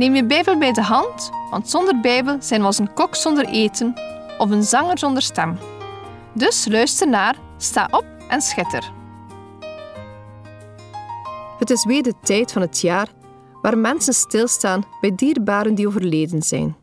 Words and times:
Neem 0.00 0.14
je 0.14 0.24
Bijbel 0.24 0.58
bij 0.58 0.72
de 0.72 0.82
hand, 0.82 1.30
want 1.50 1.68
zonder 1.70 2.00
Bijbel 2.00 2.36
zijn 2.42 2.60
we 2.60 2.66
als 2.66 2.78
een 2.78 2.92
kok 2.94 3.14
zonder 3.14 3.44
eten 3.44 3.94
of 4.38 4.50
een 4.50 4.62
zanger 4.62 4.98
zonder 4.98 5.22
stem. 5.22 5.58
Dus 6.34 6.66
luister 6.68 7.08
naar, 7.08 7.36
sta 7.56 7.88
op 7.90 8.04
en 8.28 8.40
schitter. 8.40 8.92
Het 11.58 11.70
is 11.70 11.84
weer 11.84 12.02
de 12.02 12.14
tijd 12.22 12.52
van 12.52 12.62
het 12.62 12.80
jaar 12.80 13.08
waar 13.62 13.78
mensen 13.78 14.12
stilstaan 14.12 14.84
bij 15.00 15.14
dierbaren 15.14 15.74
die 15.74 15.86
overleden 15.86 16.42
zijn. 16.42 16.76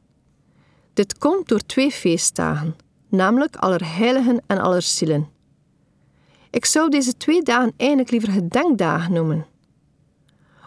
Dit 0.93 1.17
komt 1.17 1.47
door 1.47 1.65
twee 1.65 1.91
feestdagen, 1.91 2.75
namelijk 3.09 3.55
Allerheiligen 3.55 4.41
en 4.47 4.57
Allerzielen. 4.57 5.29
Ik 6.49 6.65
zou 6.65 6.89
deze 6.89 7.17
twee 7.17 7.41
dagen 7.41 7.73
eigenlijk 7.77 8.11
liever 8.11 8.31
gedenkdagen 8.31 9.13
noemen. 9.13 9.45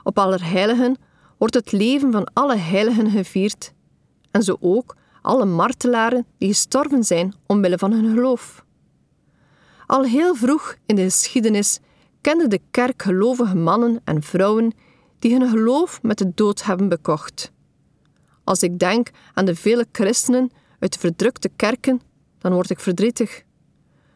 Op 0.02 0.18
Allerheiligen 0.18 0.96
wordt 1.40 1.54
het 1.54 1.72
leven 1.72 2.12
van 2.12 2.30
alle 2.32 2.56
heiligen 2.56 3.10
gevierd 3.10 3.72
en 4.30 4.42
zo 4.42 4.56
ook 4.60 4.96
alle 5.22 5.44
martelaren 5.44 6.26
die 6.38 6.48
gestorven 6.48 7.04
zijn 7.04 7.34
omwille 7.46 7.78
van 7.78 7.92
hun 7.92 8.14
geloof. 8.14 8.64
Al 9.86 10.04
heel 10.04 10.34
vroeg 10.34 10.76
in 10.86 10.96
de 10.96 11.02
geschiedenis 11.02 11.78
kende 12.20 12.48
de 12.48 12.60
kerk 12.70 13.02
gelovige 13.02 13.56
mannen 13.56 14.00
en 14.04 14.22
vrouwen 14.22 14.72
die 15.18 15.32
hun 15.32 15.48
geloof 15.48 16.02
met 16.02 16.18
de 16.18 16.32
dood 16.34 16.64
hebben 16.64 16.88
bekocht. 16.88 17.52
Als 18.44 18.62
ik 18.62 18.78
denk 18.78 19.10
aan 19.34 19.44
de 19.44 19.54
vele 19.54 19.86
christenen 19.92 20.50
uit 20.78 20.96
verdrukte 20.96 21.48
kerken, 21.56 22.00
dan 22.38 22.52
word 22.52 22.70
ik 22.70 22.80
verdrietig. 22.80 23.42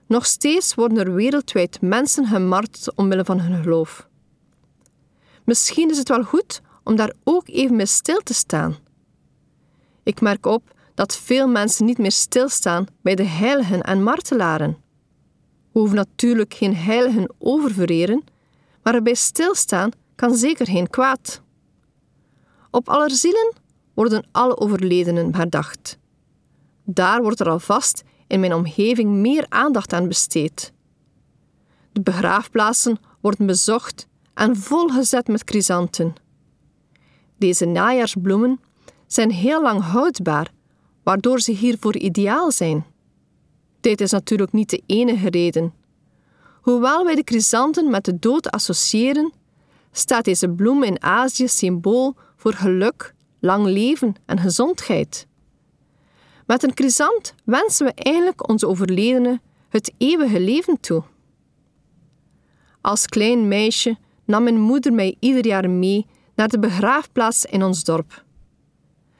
Nog 0.06 0.27
steeds 0.27 0.75
worden 0.75 0.98
er 0.98 1.14
wereldwijd 1.14 1.81
mensen 1.81 2.27
gemarteld 2.27 2.97
omwille 2.97 3.25
van 3.25 3.41
hun 3.41 3.62
geloof. 3.62 4.09
Misschien 5.44 5.91
is 5.91 5.98
het 5.98 6.09
wel 6.09 6.22
goed 6.22 6.62
om 6.84 6.96
daar 6.96 7.12
ook 7.24 7.48
even 7.48 7.77
bij 7.77 7.86
stil 7.86 8.20
te 8.20 8.34
staan. 8.34 8.77
Ik 10.02 10.20
merk 10.20 10.46
op 10.46 10.74
dat 10.94 11.16
veel 11.16 11.48
mensen 11.48 11.86
niet 11.86 11.98
meer 11.98 12.12
stilstaan 12.12 12.86
bij 13.02 13.14
de 13.14 13.24
heiligen 13.24 13.82
en 13.82 14.02
martelaren. 14.02 14.76
We 15.72 15.78
hoeven 15.78 15.96
natuurlijk 15.96 16.54
geen 16.54 16.76
heiligen 16.76 17.34
oververeren, 17.38 18.24
maar 18.82 18.94
erbij 18.94 19.14
stilstaan 19.14 19.91
kan 20.14 20.34
zeker 20.34 20.66
geen 20.66 20.91
kwaad. 20.91 21.42
Op 22.70 22.88
Allerzielen 22.88 23.54
worden 23.94 24.26
alle 24.32 24.58
overledenen 24.58 25.34
herdacht. 25.34 25.98
Daar 26.84 27.22
wordt 27.22 27.41
er 27.41 27.48
alvast 27.48 28.02
in 28.26 28.41
mijn 28.41 28.54
omgeving 28.54 29.10
meer 29.10 29.46
aandacht 29.48 29.92
aan 29.92 30.08
besteed. 30.08 30.72
De 31.92 32.00
begraafplaatsen 32.00 32.98
worden 33.20 33.46
bezocht 33.46 34.06
en 34.34 34.56
volgezet 34.56 35.28
met 35.28 35.42
chrysanten. 35.44 36.14
Deze 37.45 37.64
najaarsbloemen 37.64 38.61
zijn 39.06 39.31
heel 39.31 39.62
lang 39.62 39.83
houdbaar, 39.83 40.53
waardoor 41.03 41.41
ze 41.41 41.53
hiervoor 41.53 41.97
ideaal 41.97 42.50
zijn. 42.50 42.84
Dit 43.81 44.00
is 44.00 44.11
natuurlijk 44.11 44.53
niet 44.53 44.70
de 44.70 44.83
enige 44.87 45.31
reden. 45.31 45.75
Hoewel 46.61 47.05
wij 47.05 47.15
de 47.15 47.22
chrysanten 47.25 47.91
met 47.91 48.04
de 48.04 48.19
dood 48.19 48.50
associëren, 48.50 49.33
staat 49.93 50.25
deze 50.25 50.49
bloem 50.49 50.83
in 50.83 51.03
Azië 51.03 51.49
symbool 51.49 52.15
voor 52.37 52.53
geluk, 52.53 53.15
lang 53.41 53.66
leven 53.66 54.15
en 54.27 54.38
gezondheid. 54.38 55.27
Met 56.47 56.62
een 56.62 56.75
chrysant 56.75 57.34
wensen 57.44 57.87
we 57.87 57.93
eigenlijk 57.94 58.49
onze 58.49 58.66
overledenen 58.66 59.43
het 59.69 59.93
eeuwige 59.99 60.41
leven 60.41 60.81
toe. 60.81 61.03
Als 62.81 63.06
klein 63.06 63.49
meisje 63.49 63.97
nam 64.25 64.43
mijn 64.43 64.60
moeder 64.60 64.93
mij 64.93 65.16
ieder 65.19 65.47
jaar 65.47 65.71
mee 65.71 66.06
naar 66.34 66.49
de 66.49 66.59
begraafplaats 66.59 67.45
in 67.45 67.62
ons 67.62 67.84
dorp. 67.84 68.25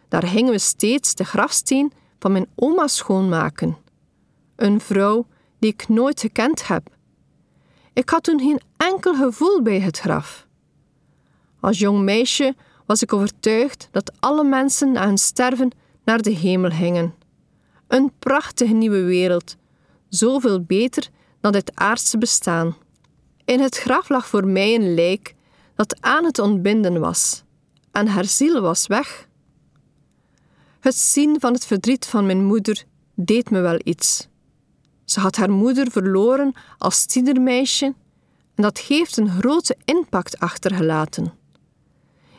Daar 0.09 0.27
gingen 0.27 0.53
we 0.53 0.59
steeds 0.59 1.15
de 1.15 1.25
grafsteen 1.25 1.93
van 2.19 2.33
mijn 2.33 2.47
oma 2.55 2.87
schoonmaken. 2.87 3.77
Een 4.57 4.81
vrouw 4.81 5.27
die 5.59 5.73
ik 5.73 5.89
nooit 5.89 6.21
gekend 6.21 6.67
heb. 6.67 6.89
Ik 7.93 8.11
had 8.11 8.23
toen 8.23 8.39
geen 8.39 8.61
enkel 8.77 9.15
gevoel 9.15 9.63
bij 9.63 9.81
het 9.81 9.99
graf. 9.99 10.47
Als 11.61 11.79
jong 11.79 12.03
meisje 12.03 12.55
was 12.87 13.03
ik 13.03 13.13
overtuigd 13.13 13.89
dat 13.91 14.13
alle 14.21 14.45
mensen 14.45 14.93
na 14.93 15.07
hun 15.07 15.19
sterven 15.19 15.71
naar 16.05 16.23
de 16.23 16.31
hemel 16.31 16.71
gingen. 16.71 17.15
Een 17.89 18.13
prachtige 18.19 18.73
nieuwe 18.73 19.03
wereld, 19.03 19.57
zoveel 20.09 20.63
beter 20.63 21.09
dan 21.41 21.53
dit 21.53 21.71
aardse 21.75 22.19
bestaan. 22.19 22.77
In 23.45 23.61
het 23.61 23.77
graf 23.77 24.09
lag 24.09 24.27
voor 24.27 24.47
mij 24.47 24.75
een 24.75 24.95
lijk 24.95 25.34
dat 25.75 25.97
aan 26.01 26.25
het 26.25 26.39
ontbinden 26.39 27.01
was, 27.01 27.45
en 27.93 28.07
haar 28.07 28.25
ziel 28.25 28.61
was 28.61 28.87
weg. 28.87 29.29
Het 30.81 30.95
zien 30.95 31.41
van 31.41 31.53
het 31.53 31.67
verdriet 31.67 32.07
van 32.07 32.27
mijn 32.27 32.45
moeder 32.45 32.85
deed 33.15 33.51
me 33.51 33.61
wel 33.61 33.81
iets. 33.85 34.29
Ze 35.05 35.21
had 35.21 35.37
haar 35.37 35.51
moeder 35.51 35.91
verloren 35.91 36.53
als 36.79 37.07
tienermeisje 37.07 37.95
en 38.55 38.63
dat 38.63 38.79
heeft 38.79 39.17
een 39.17 39.29
grote 39.29 39.77
impact 39.85 40.39
achtergelaten. 40.39 41.33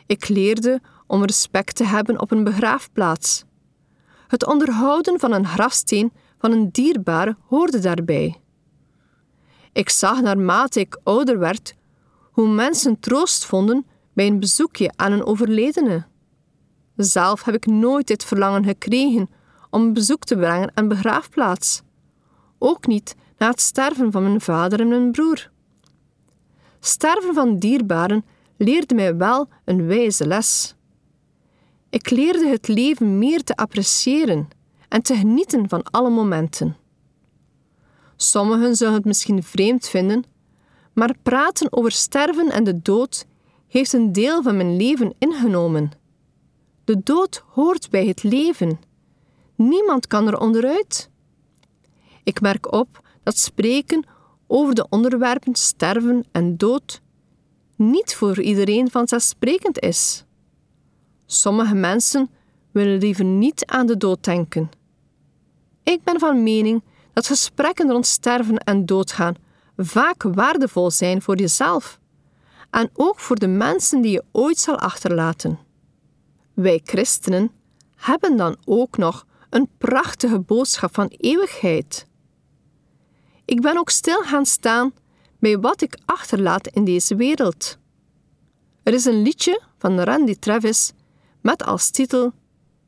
Ik 0.06 0.28
leerde 0.28 0.80
om 1.06 1.24
respect 1.24 1.76
te 1.76 1.84
hebben 1.84 2.20
op 2.20 2.30
een 2.30 2.44
begraafplaats. 2.44 3.44
Het 4.26 4.46
onderhouden 4.46 5.20
van 5.20 5.32
een 5.32 5.46
grafsteen 5.46 6.12
van 6.38 6.52
een 6.52 6.70
dierbare 6.70 7.36
hoorde 7.40 7.78
daarbij. 7.78 8.40
Ik 9.72 9.90
zag 9.90 10.20
naarmate 10.20 10.80
ik 10.80 11.00
ouder 11.02 11.38
werd 11.38 11.74
hoe 12.36 12.48
mensen 12.48 13.00
troost 13.00 13.44
vonden 13.44 13.86
bij 14.12 14.26
een 14.26 14.40
bezoekje 14.40 14.92
aan 14.96 15.12
een 15.12 15.24
overledene. 15.24 16.04
Zelf 16.96 17.44
heb 17.44 17.54
ik 17.54 17.66
nooit 17.66 18.06
dit 18.06 18.24
verlangen 18.24 18.64
gekregen 18.64 19.30
om 19.70 19.82
een 19.82 19.92
bezoek 19.92 20.24
te 20.24 20.36
brengen 20.36 20.70
aan 20.74 20.88
begraafplaats. 20.88 21.82
Ook 22.58 22.86
niet 22.86 23.14
na 23.38 23.50
het 23.50 23.60
sterven 23.60 24.12
van 24.12 24.22
mijn 24.22 24.40
vader 24.40 24.80
en 24.80 24.88
mijn 24.88 25.10
broer. 25.10 25.50
Sterven 26.80 27.34
van 27.34 27.58
dierbaren 27.58 28.24
leerde 28.56 28.94
mij 28.94 29.16
wel 29.16 29.48
een 29.64 29.86
wijze 29.86 30.26
les. 30.26 30.74
Ik 31.90 32.10
leerde 32.10 32.48
het 32.48 32.68
leven 32.68 33.18
meer 33.18 33.44
te 33.44 33.56
appreciëren 33.56 34.48
en 34.88 35.02
te 35.02 35.14
genieten 35.14 35.68
van 35.68 35.82
alle 35.82 36.10
momenten. 36.10 36.76
Sommigen 38.16 38.76
zullen 38.76 38.94
het 38.94 39.04
misschien 39.04 39.42
vreemd 39.42 39.88
vinden, 39.88 40.24
maar 40.96 41.14
praten 41.22 41.72
over 41.72 41.90
sterven 41.90 42.50
en 42.50 42.64
de 42.64 42.82
dood 42.82 43.26
heeft 43.68 43.92
een 43.92 44.12
deel 44.12 44.42
van 44.42 44.56
mijn 44.56 44.76
leven 44.76 45.14
ingenomen. 45.18 45.90
De 46.84 47.02
dood 47.02 47.42
hoort 47.46 47.90
bij 47.90 48.06
het 48.06 48.22
leven. 48.22 48.80
Niemand 49.54 50.06
kan 50.06 50.26
er 50.26 50.38
onderuit. 50.38 51.10
Ik 52.24 52.40
merk 52.40 52.72
op 52.72 53.00
dat 53.22 53.38
spreken 53.38 54.06
over 54.46 54.74
de 54.74 54.86
onderwerpen 54.88 55.54
sterven 55.54 56.24
en 56.32 56.56
dood 56.56 57.00
niet 57.76 58.14
voor 58.14 58.40
iedereen 58.40 58.90
vanzelfsprekend 58.90 59.80
is. 59.80 60.24
Sommige 61.26 61.74
mensen 61.74 62.30
willen 62.70 62.98
liever 62.98 63.24
niet 63.24 63.66
aan 63.66 63.86
de 63.86 63.96
dood 63.96 64.24
denken. 64.24 64.68
Ik 65.82 66.02
ben 66.02 66.18
van 66.18 66.42
mening 66.42 66.82
dat 67.12 67.26
gesprekken 67.26 67.90
rond 67.90 68.06
sterven 68.06 68.58
en 68.58 68.86
doodgaan 68.86 69.44
vaak 69.76 70.22
waardevol 70.22 70.90
zijn 70.90 71.22
voor 71.22 71.36
jezelf 71.36 72.00
en 72.70 72.90
ook 72.92 73.20
voor 73.20 73.36
de 73.36 73.46
mensen 73.46 74.00
die 74.00 74.12
je 74.12 74.24
ooit 74.32 74.58
zal 74.58 74.78
achterlaten. 74.78 75.58
Wij 76.54 76.80
christenen 76.84 77.50
hebben 77.96 78.36
dan 78.36 78.56
ook 78.64 78.96
nog 78.96 79.26
een 79.50 79.68
prachtige 79.78 80.40
boodschap 80.40 80.94
van 80.94 81.06
eeuwigheid. 81.08 82.06
Ik 83.44 83.60
ben 83.60 83.78
ook 83.78 83.90
stil 83.90 84.22
gaan 84.22 84.46
staan 84.46 84.92
bij 85.38 85.58
wat 85.58 85.82
ik 85.82 85.98
achterlaat 86.04 86.66
in 86.66 86.84
deze 86.84 87.16
wereld. 87.16 87.78
Er 88.82 88.92
is 88.94 89.04
een 89.04 89.22
liedje 89.22 89.62
van 89.78 90.00
Randy 90.00 90.34
Travis 90.34 90.92
met 91.40 91.64
als 91.64 91.90
titel 91.90 92.32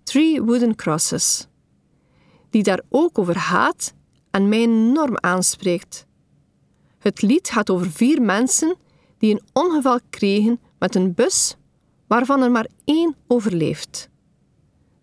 Three 0.02 0.42
Wooden 0.42 0.74
Crosses, 0.74 1.46
die 2.50 2.62
daar 2.62 2.80
ook 2.88 3.18
over 3.18 3.36
gaat 3.36 3.94
en 4.30 4.48
mij 4.48 4.58
enorm 4.60 5.16
aanspreekt. 5.20 6.06
Het 6.98 7.22
lied 7.22 7.48
gaat 7.48 7.70
over 7.70 7.90
vier 7.90 8.22
mensen 8.22 8.76
die 9.18 9.32
een 9.32 9.42
ongeval 9.52 9.98
kregen 10.10 10.60
met 10.78 10.94
een 10.94 11.14
bus 11.14 11.56
waarvan 12.06 12.42
er 12.42 12.50
maar 12.50 12.66
één 12.84 13.16
overleeft. 13.26 14.08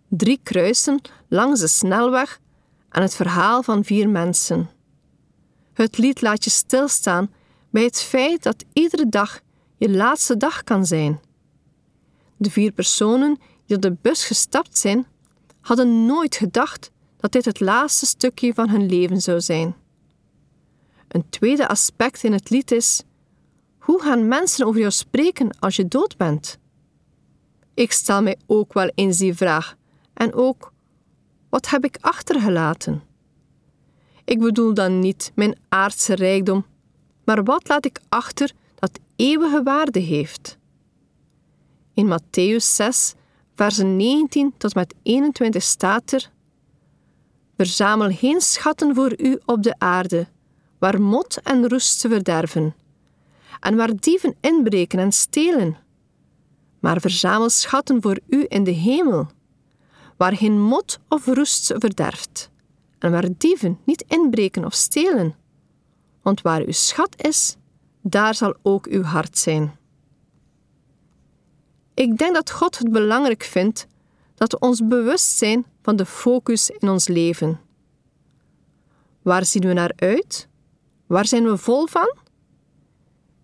drie 0.10 0.40
kruisen 0.44 1.02
langs 1.28 1.60
de 1.60 1.68
snelweg 1.68 2.40
en 2.90 3.02
het 3.02 3.16
verhaal 3.16 3.64
van 3.64 3.84
vier 3.84 4.10
mensen. 4.10 4.70
Het 5.74 5.98
lied 5.98 6.22
laat 6.22 6.44
je 6.44 6.50
stilstaan 6.50 7.32
bij 7.70 7.84
het 7.84 8.02
feit 8.02 8.44
dat 8.44 8.64
iedere 8.74 9.10
dag 9.10 9.42
je 9.78 9.90
laatste 9.90 10.38
dag 10.38 10.64
kan 10.64 10.86
zijn. 10.86 11.20
De 12.38 12.52
vier 12.52 12.72
personen 12.72 13.38
die 13.66 13.76
op 13.76 13.82
de 13.82 13.98
bus 14.02 14.26
gestapt 14.26 14.78
zijn, 14.78 15.08
hadden 15.62 16.06
nooit 16.06 16.36
gedacht 16.36 16.92
dat 17.18 17.32
dit 17.32 17.46
het 17.46 17.60
laatste 17.60 18.06
stukje 18.06 18.54
van 18.54 18.70
hun 18.70 18.86
leven 18.86 19.22
zou 19.22 19.42
zijn. 19.42 19.76
Een 21.16 21.30
tweede 21.30 21.68
aspect 21.68 22.24
in 22.24 22.34
het 22.34 22.50
lied 22.50 22.72
is: 22.72 23.04
hoe 23.78 24.02
gaan 24.02 24.28
mensen 24.28 24.66
over 24.66 24.80
jou 24.80 24.92
spreken 24.92 25.60
als 25.60 25.76
je 25.76 25.88
dood 25.88 26.18
bent? 26.18 26.58
Ik 27.74 27.92
stel 27.92 28.22
mij 28.22 28.38
ook 28.46 28.74
wel 28.74 28.92
eens 28.96 29.18
die 29.18 29.34
vraag. 29.34 29.76
En 30.14 30.34
ook: 30.34 30.74
wat 31.50 31.70
heb 31.70 31.84
ik 31.84 31.98
achtergelaten? 32.02 33.04
Ik 34.26 34.40
bedoel 34.40 34.74
dan 34.74 35.00
niet 35.00 35.32
mijn 35.36 35.58
aardse 35.70 36.16
rijkdom, 36.16 36.66
maar 37.24 37.44
wat 37.44 37.68
laat 37.68 37.86
ik 37.86 38.00
achter 38.10 38.52
dat 38.76 39.00
eeuwige 39.16 39.64
waarde 39.64 40.00
heeft? 40.00 40.58
In 41.94 42.20
Matthäus 42.20 42.66
6, 42.66 43.14
versen 43.56 43.96
19 43.96 44.54
tot 44.58 44.76
met 44.76 44.96
21 45.04 45.64
staat 45.64 46.12
er: 46.12 46.32
Verzamel 47.58 48.12
geen 48.12 48.42
schatten 48.42 48.96
voor 48.96 49.20
u 49.22 49.40
op 49.46 49.64
de 49.64 49.76
aarde, 49.78 50.28
waar 50.86 51.02
mot 51.02 51.42
en 51.44 51.68
roest 51.68 52.00
ze 52.00 52.10
verderven, 52.10 52.76
en 53.60 53.76
waar 53.76 53.96
dieven 53.96 54.36
inbreken 54.40 55.00
en 55.00 55.12
stelen. 55.12 55.78
Maar 56.80 57.02
verzamel 57.02 57.50
schatten 57.50 58.02
voor 58.02 58.20
u 58.28 58.46
in 58.48 58.64
de 58.64 58.72
hemel, 58.72 59.28
waar 60.18 60.36
geen 60.36 60.62
mot 60.62 61.00
of 61.10 61.26
roest 61.26 61.64
ze 61.64 61.76
verderft, 61.80 62.50
en 63.00 63.12
waar 63.12 63.28
dieven 63.38 63.80
niet 63.84 64.06
inbreken 64.08 64.66
of 64.66 64.74
stelen. 64.74 65.36
Want 66.22 66.42
waar 66.42 66.62
uw 66.62 66.72
schat 66.72 67.24
is, 67.24 67.56
daar 68.02 68.36
zal 68.36 68.56
ook 68.62 68.88
uw 68.88 69.04
hart 69.04 69.38
zijn. 69.38 69.78
Ik 71.94 72.18
denk 72.18 72.34
dat 72.34 72.52
God 72.52 72.78
het 72.78 72.92
belangrijk 72.92 73.44
vindt 73.44 73.88
dat 74.36 74.52
we 74.52 74.60
ons 74.60 74.88
bewust 74.88 75.38
zijn 75.38 75.66
van 75.82 75.96
de 75.96 76.06
focus 76.06 76.70
in 76.70 76.90
ons 76.90 77.08
leven. 77.08 77.60
Waar 79.22 79.46
zien 79.46 79.68
we 79.68 79.74
naar 79.74 79.94
uit? 79.96 80.48
Waar 81.08 81.26
zijn 81.26 81.44
we 81.44 81.58
vol 81.58 81.88
van? 81.88 82.16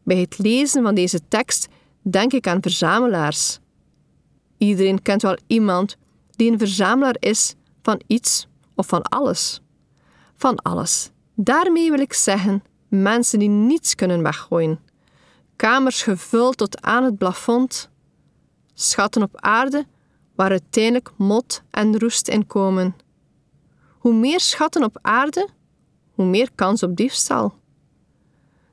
Bij 0.03 0.17
het 0.17 0.37
lezen 0.37 0.83
van 0.83 0.95
deze 0.95 1.27
tekst 1.27 1.67
denk 2.01 2.33
ik 2.33 2.47
aan 2.47 2.61
verzamelaars. 2.61 3.59
Iedereen 4.57 5.01
kent 5.01 5.21
wel 5.21 5.37
iemand 5.47 5.97
die 6.31 6.51
een 6.51 6.57
verzamelaar 6.57 7.15
is 7.19 7.55
van 7.81 8.01
iets 8.07 8.47
of 8.75 8.87
van 8.87 9.01
alles. 9.01 9.61
Van 10.35 10.55
alles. 10.55 11.11
Daarmee 11.35 11.89
wil 11.89 11.99
ik 11.99 12.13
zeggen 12.13 12.63
mensen 12.87 13.39
die 13.39 13.49
niets 13.49 13.95
kunnen 13.95 14.23
weggooien. 14.23 14.79
Kamers 15.55 16.03
gevuld 16.03 16.57
tot 16.57 16.81
aan 16.81 17.03
het 17.03 17.17
plafond. 17.17 17.89
Schatten 18.73 19.23
op 19.23 19.37
aarde 19.41 19.85
waar 20.35 20.49
uiteindelijk 20.49 21.11
mot 21.17 21.63
en 21.71 21.99
roest 21.99 22.27
in 22.27 22.47
komen. 22.47 22.95
Hoe 23.97 24.13
meer 24.13 24.39
schatten 24.39 24.83
op 24.83 24.97
aarde, 25.01 25.47
hoe 26.21 26.29
meer 26.29 26.49
kans 26.55 26.83
op 26.83 26.95
diefstal. 26.95 27.53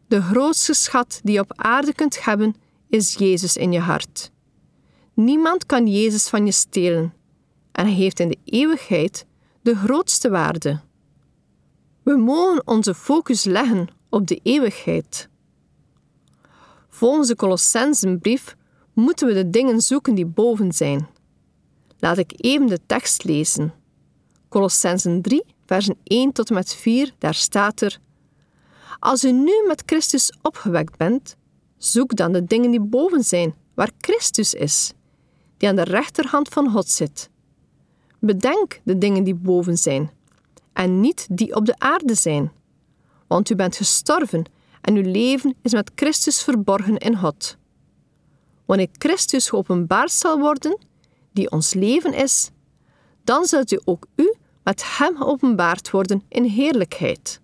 De 0.07 0.23
grootste 0.23 0.75
schat 0.75 1.21
die 1.23 1.35
je 1.35 1.41
op 1.41 1.53
aarde 1.57 1.95
kunt 1.95 2.25
hebben, 2.25 2.55
is 2.89 3.15
Jezus 3.15 3.57
in 3.57 3.73
je 3.73 3.81
hart. 3.81 4.31
Niemand 5.15 5.67
kan 5.67 5.87
Jezus 5.87 6.29
van 6.29 6.45
je 6.45 6.53
stelen 6.53 7.15
en 7.73 7.87
hij 7.87 7.95
heeft 7.95 8.21
in 8.21 8.29
de 8.29 8.39
eeuwigheid 8.45 9.27
de 9.63 9.77
grootste 9.77 10.31
waarde. 10.31 10.81
We 12.03 12.17
mogen 12.17 12.67
onze 12.67 12.95
focus 12.95 13.45
leggen 13.45 13.89
op 14.09 14.27
de 14.27 14.41
eeuwigheid. 14.43 15.29
Volgens 16.89 17.29
de 17.29 17.37
Colossensenbrief 17.37 18.57
moeten 18.93 19.27
we 19.27 19.35
de 19.35 19.51
dingen 19.51 19.81
zoeken 19.81 20.15
die 20.15 20.27
boven 20.27 20.73
zijn. 20.73 21.09
Laat 21.99 22.19
ik 22.19 22.33
even 22.37 22.67
de 22.67 22.81
tekst 22.87 23.25
lezen. 23.25 23.73
Colossensen 24.49 25.23
3, 25.23 25.45
versen 25.69 25.97
1 26.05 26.33
tot 26.33 26.49
en 26.49 26.55
met 26.55 26.75
4, 26.75 27.13
daar 27.19 27.35
staat 27.35 27.81
er: 27.81 27.99
Als 28.99 29.25
u 29.25 29.33
nu 29.33 29.65
met 29.67 29.83
Christus 29.87 30.33
opgewekt 30.43 30.97
bent, 30.97 31.37
zoek 31.77 32.17
dan 32.17 32.33
de 32.33 32.45
dingen 32.45 32.71
die 32.71 32.81
boven 32.81 33.25
zijn, 33.25 33.55
waar 33.75 33.91
Christus 33.99 34.55
is, 34.55 34.93
die 35.57 35.69
aan 35.69 35.77
de 35.77 35.85
rechterhand 35.85 36.49
van 36.49 36.71
God 36.71 36.89
zit. 36.89 37.31
Bedenk 38.19 38.81
de 38.85 38.99
dingen 38.99 39.25
die 39.25 39.35
boven 39.35 39.79
zijn, 39.79 40.11
en 40.73 41.01
niet 41.01 41.27
die 41.31 41.55
op 41.55 41.67
de 41.67 41.79
aarde 41.79 42.15
zijn. 42.15 42.53
Want 43.27 43.51
u 43.51 43.55
bent 43.55 43.77
gestorven 43.77 44.45
en 44.81 44.95
uw 44.95 45.11
leven 45.11 45.55
is 45.63 45.73
met 45.73 45.91
Christus 45.95 46.43
verborgen 46.43 46.97
in 46.97 47.17
God. 47.17 47.57
Wanneer 48.65 48.89
Christus 48.93 49.49
geopenbaard 49.49 50.13
zal 50.13 50.39
worden, 50.39 50.79
die 51.33 51.51
ons 51.51 51.75
leven 51.75 52.15
is, 52.15 52.51
dan 53.25 53.45
zult 53.45 53.73
u 53.73 53.81
ook 53.85 54.07
u 54.17 54.35
met 54.69 54.99
Hem 54.99 55.17
geopenbaard 55.17 55.91
worden 55.91 56.23
in 56.29 56.45
heerlijkheid. 56.45 57.41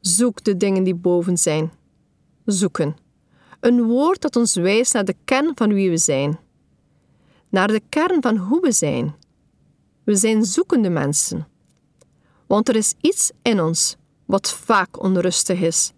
Zoek 0.00 0.44
de 0.44 0.56
dingen 0.56 0.84
die 0.84 0.94
boven 0.94 1.36
zijn. 1.36 1.72
Zoeken. 2.44 2.96
Een 3.60 3.82
woord 3.82 4.20
dat 4.20 4.36
ons 4.36 4.54
wijst 4.54 4.92
naar 4.92 5.04
de 5.04 5.16
kern 5.24 5.52
van 5.54 5.72
wie 5.72 5.90
we 5.90 5.96
zijn. 5.96 6.38
Naar 7.48 7.68
de 7.68 7.80
kern 7.88 8.22
van 8.22 8.36
hoe 8.36 8.60
we 8.60 8.72
zijn. 8.72 9.14
We 10.04 10.16
zijn 10.16 10.44
zoekende 10.44 10.90
mensen. 10.90 11.48
Want 12.46 12.68
er 12.68 12.76
is 12.76 12.94
iets 13.00 13.30
in 13.42 13.60
ons 13.60 13.96
wat 14.24 14.52
vaak 14.52 15.02
onrustig 15.02 15.60
is, 15.60 15.92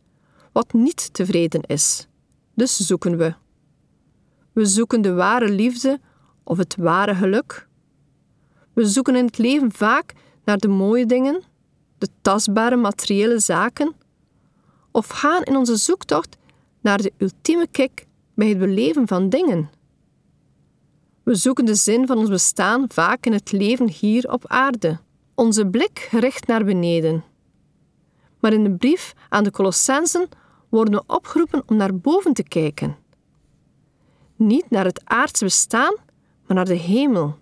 wat 0.52 0.72
niet 0.72 1.14
tevreden 1.14 1.62
is. 1.62 2.06
Dus 2.55 2.76
zoeken 2.76 3.17
we. 3.17 3.34
We 4.52 4.67
zoeken 4.67 5.02
de 5.02 5.12
ware 5.12 5.50
liefde 5.50 6.00
of 6.43 6.58
het 6.58 6.76
ware 6.76 7.14
geluk. 7.14 7.69
We 8.74 8.86
zoeken 8.86 9.16
in 9.16 9.26
het 9.26 9.38
leven 9.38 9.72
vaak 9.72 10.12
naar 10.44 10.58
de 10.58 10.68
mooie 10.68 11.06
dingen, 11.06 11.42
de 11.98 12.08
tastbare 12.22 12.76
materiële 12.76 13.38
zaken, 13.38 13.94
of 14.90 15.08
gaan 15.08 15.42
in 15.42 15.56
onze 15.56 15.76
zoektocht 15.76 16.36
naar 16.80 17.02
de 17.02 17.12
ultieme 17.18 17.66
kick 17.70 18.06
bij 18.34 18.48
het 18.48 18.58
beleven 18.58 19.06
van 19.06 19.28
dingen. 19.28 19.70
We 21.22 21.34
zoeken 21.34 21.64
de 21.64 21.74
zin 21.74 22.06
van 22.06 22.18
ons 22.18 22.28
bestaan 22.28 22.84
vaak 22.88 23.26
in 23.26 23.32
het 23.32 23.52
leven 23.52 23.88
hier 23.88 24.32
op 24.32 24.46
aarde, 24.46 24.98
onze 25.34 25.66
blik 25.66 25.98
gericht 26.10 26.46
naar 26.46 26.64
beneden. 26.64 27.24
Maar 28.40 28.52
in 28.52 28.64
de 28.64 28.70
brief 28.70 29.14
aan 29.28 29.44
de 29.44 29.50
Colossensen 29.50 30.28
worden 30.69 30.94
we 30.94 31.14
opgeroepen 31.14 31.62
om 31.66 31.76
naar 31.76 31.96
boven 31.96 32.32
te 32.32 32.43
kijken. 32.43 32.96
Niet 34.36 34.70
naar 34.70 34.84
het 34.84 35.00
aardse 35.04 35.44
bestaan, 35.44 35.94
maar 36.46 36.56
naar 36.56 36.64
de 36.64 36.74
hemel. 36.74 37.38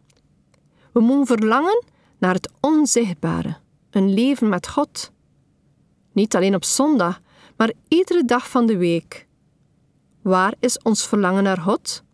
We 0.92 1.00
mogen 1.00 1.26
verlangen 1.26 1.84
naar 2.18 2.34
het 2.34 2.50
onzichtbare, 2.61 3.56
een 3.90 4.14
leven 4.14 4.49
met 4.49 4.68
God. 4.68 5.12
Niet 6.12 6.37
alleen 6.37 6.54
op 6.54 6.64
zondag, 6.64 7.20
maar 7.56 7.72
iedere 7.88 8.25
dag 8.25 8.50
van 8.50 8.66
de 8.66 8.76
week. 8.76 9.26
Waar 10.22 10.54
is 10.61 10.78
ons 10.78 11.06
verlangen 11.06 11.42
naar 11.42 11.58
God? 11.58 12.04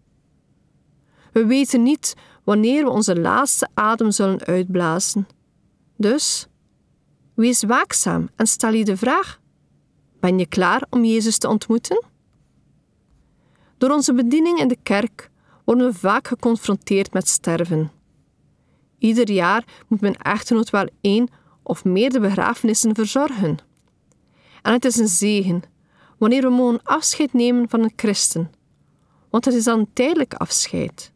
We 1.32 1.46
weten 1.46 1.82
niet 1.82 2.14
wanneer 2.44 2.84
we 2.84 2.90
onze 2.90 3.20
laatste 3.20 3.68
adem 3.74 4.10
zullen 4.10 4.44
uitblazen. 4.44 5.28
Dus, 5.96 6.46
wees 7.34 7.62
waakzaam 7.62 8.28
en 8.36 8.46
stel 8.46 8.72
je 8.72 8.84
de 8.84 8.96
vraag: 8.96 9.40
Ben 10.20 10.38
je 10.38 10.46
klaar 10.46 10.86
om 10.90 11.04
Jezus 11.04 11.38
te 11.38 11.48
ontmoeten? 11.48 12.04
Door 13.78 13.90
onze 13.90 14.14
bediening 14.14 14.58
in 14.58 14.68
de 14.68 14.78
kerk 14.82 15.30
worden 15.64 15.86
we 15.86 15.98
vaak 15.98 16.28
geconfronteerd 16.28 17.12
met 17.12 17.28
sterven. 17.28 17.97
Ieder 18.98 19.30
jaar 19.30 19.64
moet 19.88 20.00
mijn 20.00 20.16
echtgenoot 20.16 20.70
wel 20.70 20.88
één 21.00 21.28
of 21.62 21.84
meerdere 21.84 22.28
begrafenissen 22.28 22.94
verzorgen. 22.94 23.58
En 24.62 24.72
het 24.72 24.84
is 24.84 24.96
een 24.96 25.08
zegen 25.08 25.62
wanneer 26.18 26.42
we 26.42 26.48
mogen 26.48 26.82
afscheid 26.82 27.32
nemen 27.32 27.68
van 27.68 27.80
een 27.80 27.92
christen, 27.96 28.50
want 29.30 29.44
het 29.44 29.54
is 29.54 29.64
dan 29.64 29.78
een 29.78 29.92
tijdelijk 29.92 30.34
afscheid. 30.34 31.12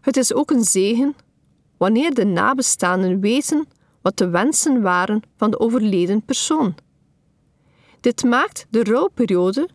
Het 0.00 0.16
is 0.16 0.34
ook 0.34 0.50
een 0.50 0.64
zegen 0.64 1.14
wanneer 1.76 2.14
de 2.14 2.24
nabestaanden 2.24 3.20
weten 3.20 3.66
wat 4.02 4.16
de 4.16 4.28
wensen 4.28 4.82
waren 4.82 5.22
van 5.36 5.50
de 5.50 5.58
overleden 5.58 6.22
persoon. 6.22 6.74
Dit 8.00 8.24
maakt 8.24 8.66
de 8.70 8.84
rouwperiode 8.84 9.68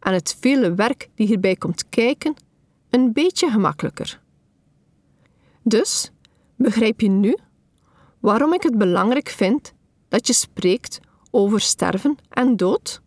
en 0.00 0.12
het 0.12 0.36
vele 0.40 0.74
werk 0.74 1.08
die 1.14 1.26
hierbij 1.26 1.56
komt 1.56 1.88
kijken 1.88 2.34
een 2.90 3.12
beetje 3.12 3.50
gemakkelijker. 3.50 4.20
Dus 5.62 6.12
begrijp 6.56 7.00
je 7.00 7.08
nu 7.08 7.36
waarom 8.20 8.52
ik 8.52 8.62
het 8.62 8.78
belangrijk 8.78 9.28
vind 9.28 9.72
dat 10.08 10.26
je 10.26 10.32
spreekt 10.32 11.00
over 11.30 11.60
sterven 11.60 12.16
en 12.28 12.56
dood? 12.56 13.00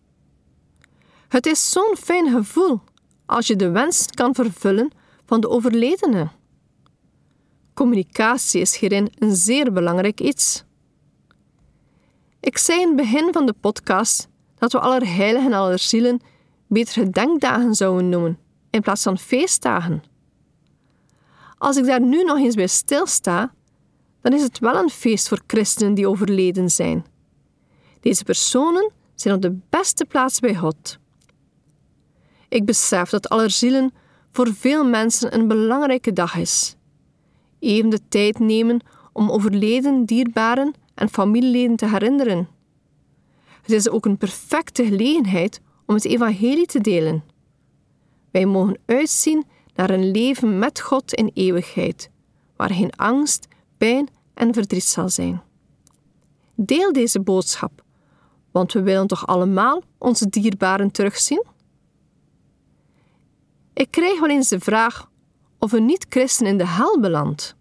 Het 1.27 1.45
is 1.45 1.71
zo'n 1.71 1.95
fijn 1.97 2.31
gevoel 2.31 2.81
als 3.25 3.47
je 3.47 3.55
de 3.55 3.69
wens 3.69 4.05
kan 4.05 4.35
vervullen 4.35 4.91
van 5.25 5.41
de 5.41 5.49
overledene. 5.49 6.29
Communicatie 7.73 8.61
is 8.61 8.77
hierin 8.77 9.11
een 9.17 9.35
zeer 9.35 9.71
belangrijk 9.73 10.21
iets. 10.21 10.63
Ik 12.39 12.57
zei 12.57 12.81
in 12.81 12.87
het 12.87 12.95
begin 12.95 13.33
van 13.33 13.45
de 13.45 13.53
podcast 13.53 14.27
dat 14.55 14.71
we 14.71 14.79
Allerheiligen 14.79 15.51
en 15.51 15.57
Allerzielen 15.57 16.21
beter 16.67 16.93
gedenkdagen 16.93 17.75
zouden 17.75 18.09
noemen 18.09 18.39
in 18.69 18.81
plaats 18.81 19.03
van 19.03 19.17
feestdagen. 19.17 20.03
Als 21.57 21.77
ik 21.77 21.85
daar 21.85 22.01
nu 22.01 22.23
nog 22.23 22.37
eens 22.37 22.55
bij 22.55 22.67
stilsta, 22.67 23.53
dan 24.21 24.33
is 24.33 24.41
het 24.41 24.59
wel 24.59 24.75
een 24.75 24.89
feest 24.89 25.27
voor 25.27 25.41
christenen 25.47 25.93
die 25.93 26.09
overleden 26.09 26.69
zijn. 26.69 27.05
Deze 27.99 28.23
personen 28.23 28.91
zijn 29.15 29.35
op 29.35 29.41
de 29.41 29.57
beste 29.69 30.05
plaats 30.05 30.39
bij 30.39 30.55
God. 30.55 30.97
Ik 32.49 32.65
besef 32.65 33.09
dat 33.09 33.29
Allerzielen 33.29 33.93
voor 34.31 34.53
veel 34.53 34.85
mensen 34.85 35.33
een 35.33 35.47
belangrijke 35.47 36.13
dag 36.13 36.35
is. 36.35 36.75
Even 37.59 37.89
de 37.89 37.99
tijd 38.09 38.39
nemen 38.39 38.79
om 39.13 39.31
overleden 39.31 40.05
dierbaren 40.05 40.73
en 40.95 41.09
familieleden 41.09 41.75
te 41.75 41.87
herinneren. 41.87 42.47
Het 43.61 43.71
is 43.71 43.89
ook 43.89 44.05
een 44.05 44.17
perfecte 44.17 44.85
gelegenheid 44.85 45.61
om 45.85 45.95
het 45.95 46.05
evangelie 46.05 46.65
te 46.65 46.81
delen. 46.81 47.23
Wij 48.31 48.45
mogen 48.45 48.79
uitzien 48.85 49.45
naar 49.77 49.89
een 49.89 50.11
leven 50.11 50.59
met 50.59 50.79
God 50.79 51.13
in 51.13 51.31
eeuwigheid, 51.33 52.09
waar 52.55 52.71
geen 52.71 52.91
angst, 52.95 53.47
pijn 53.77 54.09
en 54.33 54.53
verdriet 54.53 54.83
zal 54.83 55.09
zijn. 55.09 55.41
Deel 56.55 56.93
deze 56.93 57.19
boodschap, 57.19 57.83
want 58.51 58.73
we 58.73 58.81
willen 58.81 59.07
toch 59.07 59.27
allemaal 59.27 59.83
onze 59.97 60.29
dierbaren 60.29 60.91
terugzien? 60.91 61.45
Ik 63.73 63.91
krijg 63.91 64.19
wel 64.19 64.29
eens 64.29 64.49
de 64.49 64.59
vraag 64.59 65.09
of 65.59 65.71
een 65.71 65.85
niet-christen 65.85 66.45
in 66.45 66.57
de 66.57 66.67
hel 66.67 66.99
belandt. 66.99 67.55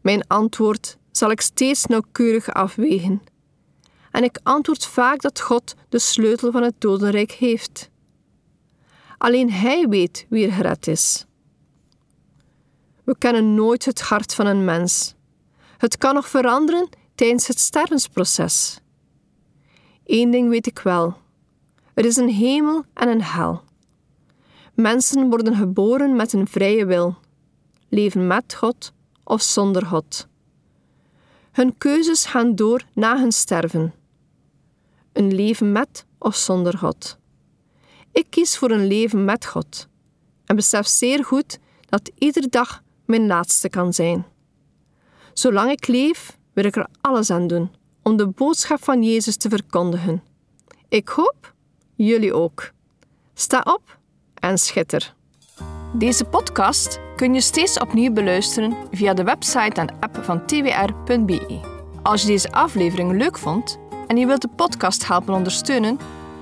Mijn 0.00 0.26
antwoord 0.26 0.98
zal 1.10 1.30
ik 1.30 1.40
steeds 1.40 1.86
nauwkeurig 1.86 2.52
afwegen. 2.52 3.22
En 4.10 4.24
ik 4.24 4.38
antwoord 4.42 4.86
vaak 4.86 5.20
dat 5.20 5.40
God 5.40 5.74
de 5.88 5.98
sleutel 5.98 6.50
van 6.50 6.62
het 6.62 6.74
dodenrijk 6.78 7.32
heeft. 7.32 7.90
Alleen 9.24 9.52
Hij 9.52 9.88
weet 9.88 10.26
wie 10.28 10.46
er 10.46 10.52
gered 10.52 10.86
is. 10.86 11.26
We 13.04 13.18
kennen 13.18 13.54
nooit 13.54 13.84
het 13.84 14.00
hart 14.00 14.34
van 14.34 14.46
een 14.46 14.64
mens. 14.64 15.14
Het 15.78 15.98
kan 15.98 16.14
nog 16.14 16.28
veranderen 16.28 16.88
tijdens 17.14 17.46
het 17.46 17.58
stervensproces. 17.58 18.80
Eén 20.04 20.30
ding 20.30 20.48
weet 20.48 20.66
ik 20.66 20.78
wel: 20.78 21.16
er 21.94 22.04
is 22.04 22.16
een 22.16 22.28
hemel 22.28 22.84
en 22.94 23.08
een 23.08 23.22
hel. 23.22 23.62
Mensen 24.74 25.28
worden 25.28 25.56
geboren 25.56 26.16
met 26.16 26.32
een 26.32 26.48
vrije 26.48 26.86
wil, 26.86 27.16
leven 27.88 28.26
met 28.26 28.54
God 28.54 28.92
of 29.22 29.42
zonder 29.42 29.86
God. 29.86 30.28
Hun 31.52 31.78
keuzes 31.78 32.24
gaan 32.24 32.54
door 32.54 32.84
na 32.92 33.18
hun 33.18 33.32
sterven. 33.32 33.94
Een 35.12 35.34
leven 35.34 35.72
met 35.72 36.06
of 36.18 36.34
zonder 36.34 36.78
God. 36.78 37.18
Ik 38.14 38.26
kies 38.30 38.58
voor 38.58 38.70
een 38.70 38.86
leven 38.86 39.24
met 39.24 39.46
God 39.46 39.88
en 40.44 40.56
besef 40.56 40.86
zeer 40.86 41.24
goed 41.24 41.58
dat 41.88 42.10
iedere 42.18 42.48
dag 42.48 42.82
mijn 43.04 43.26
laatste 43.26 43.68
kan 43.68 43.92
zijn. 43.92 44.26
Zolang 45.32 45.70
ik 45.70 45.86
leef, 45.86 46.38
wil 46.52 46.64
ik 46.64 46.76
er 46.76 46.86
alles 47.00 47.30
aan 47.30 47.46
doen 47.46 47.70
om 48.02 48.16
de 48.16 48.26
boodschap 48.26 48.84
van 48.84 49.02
Jezus 49.02 49.36
te 49.36 49.48
verkondigen. 49.48 50.22
Ik 50.88 51.08
hoop 51.08 51.54
jullie 51.94 52.34
ook. 52.34 52.72
Sta 53.34 53.60
op 53.60 53.98
en 54.34 54.58
schitter. 54.58 55.14
Deze 55.94 56.24
podcast 56.24 57.00
kun 57.16 57.34
je 57.34 57.40
steeds 57.40 57.78
opnieuw 57.78 58.12
beluisteren 58.12 58.76
via 58.90 59.14
de 59.14 59.24
website 59.24 59.80
en 59.80 59.98
app 60.00 60.18
van 60.22 60.46
twr.be. 60.46 61.60
Als 62.02 62.22
je 62.22 62.26
deze 62.26 62.52
aflevering 62.52 63.12
leuk 63.12 63.38
vond 63.38 63.78
en 64.06 64.16
je 64.16 64.26
wilt 64.26 64.42
de 64.42 64.48
podcast 64.56 65.06
helpen 65.06 65.34
ondersteunen, 65.34 65.98